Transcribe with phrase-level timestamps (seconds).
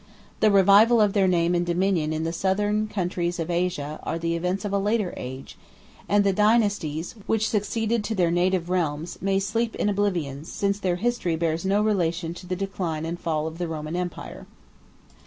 [0.39, 4.33] The revival of their name and dominion in the southern countries of Asia are the
[4.35, 5.59] events of a later age;
[6.09, 10.95] and the dynasties, which succeeded to their native realms, may sleep in oblivion; since their
[10.95, 14.47] history bears no relation to the decline and fall of the Roman empire.